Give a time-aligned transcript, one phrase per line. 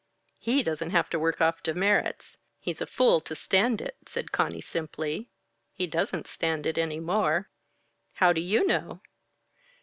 [0.39, 2.35] "He doesn't have to work off demerits.
[2.59, 5.29] He's a fool to stand it," said Conny simply.
[5.73, 7.51] "He doesn't stand it any more."
[8.13, 9.03] "How do you know?"